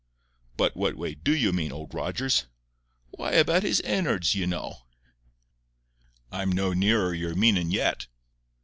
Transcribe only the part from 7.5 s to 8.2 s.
yet."